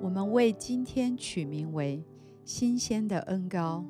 [0.00, 2.04] 我们为今天取名为
[2.44, 3.84] “新鲜的恩膏”。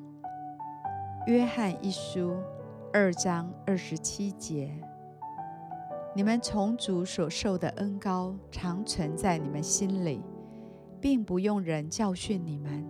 [1.27, 2.37] 约翰一书
[2.93, 4.71] 二章二十七节：
[6.15, 10.21] 你们从主所受的恩膏常存在你们心里，
[11.01, 12.85] 并不用人教训你们，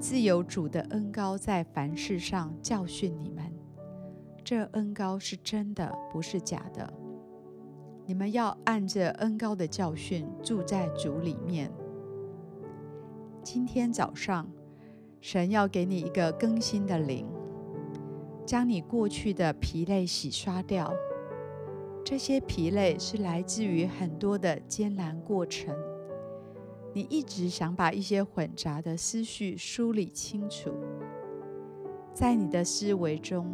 [0.00, 3.44] 自有主的恩膏在凡事上教训你们。
[4.42, 6.92] 这恩膏是真的，不是假的。
[8.06, 11.70] 你们要按着恩膏的教训住在主里面。
[13.52, 14.48] 今天早上，
[15.20, 17.26] 神要给你一个更新的灵，
[18.46, 20.94] 将你过去的疲累洗刷掉。
[22.04, 25.76] 这些疲累是来自于很多的艰难过程。
[26.94, 30.70] 你一直想把一些混杂的思绪梳理清楚，
[32.14, 33.52] 在你的思维中。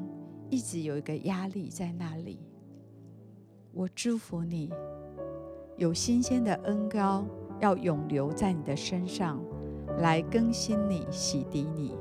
[0.51, 2.39] 一直有一个压力在那里。
[3.73, 4.71] 我祝福你，
[5.79, 7.25] 有新鲜的恩膏
[7.61, 9.43] 要永留在你的身上，
[9.99, 11.95] 来更新你、洗涤你。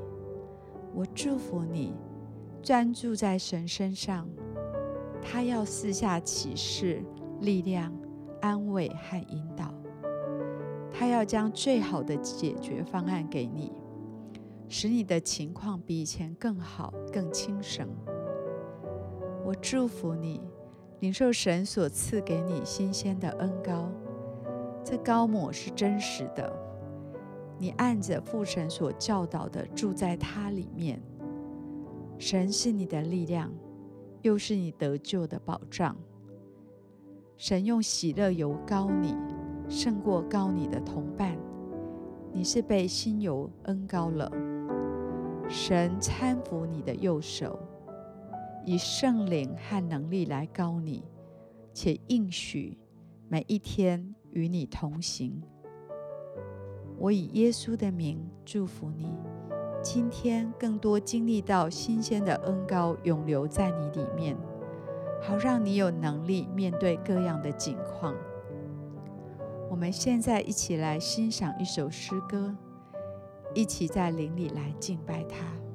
[0.94, 1.94] 我祝福你，
[2.62, 4.28] 专注在神身上，
[5.20, 7.02] 他要赐下启示、
[7.40, 7.92] 力量、
[8.40, 9.72] 安慰和引导。
[10.90, 13.72] 他要将最好的解决方案给你，
[14.68, 17.86] 使你的情况比以前更好、更轻省。
[19.44, 20.40] 我祝福你，
[21.00, 23.90] 领受神所赐给你新鲜的恩膏。
[24.82, 26.50] 这膏抹是真实的，
[27.58, 31.00] 你按着父神所教导的住在他里面。
[32.18, 33.52] 神是你的力量，
[34.22, 35.96] 又是你得救的保障。
[37.36, 39.14] 神用喜乐油膏你，
[39.68, 41.36] 胜过膏你的同伴。
[42.32, 44.30] 你是被新油恩膏了。
[45.48, 47.58] 神搀扶你的右手。
[48.64, 51.04] 以圣灵和能力来膏你，
[51.72, 52.76] 且应许
[53.28, 55.40] 每一天与你同行。
[56.98, 59.12] 我以耶稣的名祝福你，
[59.82, 64.36] 今天更多经历到新鲜的恩膏永留在你里面，
[65.20, 68.14] 好让你有能力面对各样的境况。
[69.68, 72.56] 我们现在一起来欣赏一首诗歌，
[73.52, 75.65] 一起在灵里来敬拜他。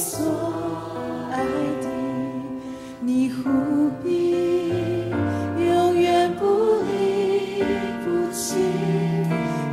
[0.00, 0.24] 所
[1.30, 1.44] 爱
[1.82, 1.86] 的，
[3.00, 3.50] 你何
[4.02, 5.10] 必
[5.58, 7.62] 永远不离
[8.02, 8.56] 不弃？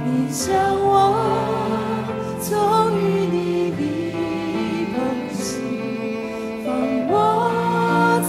[0.04, 0.52] 你将
[0.82, 0.92] 我
[2.42, 2.52] 赠
[3.00, 3.02] 与
[3.32, 3.72] 你，
[6.66, 6.68] 放
[7.08, 7.14] 我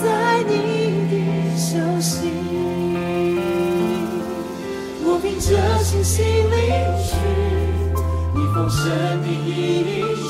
[0.00, 0.06] 在
[0.44, 0.52] 你
[1.10, 1.12] 的
[1.56, 1.66] 手
[2.00, 2.10] 心。
[5.04, 5.48] 我凭着
[5.82, 6.56] 信心领
[7.02, 7.08] 取
[8.36, 8.86] 你奉盛
[9.20, 10.27] 的恩赐。